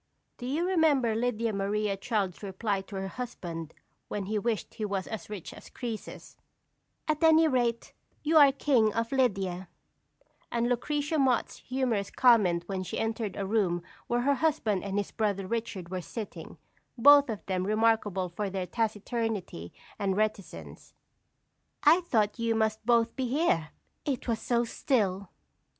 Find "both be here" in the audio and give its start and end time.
22.87-23.69